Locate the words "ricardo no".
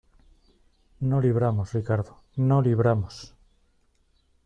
1.75-2.63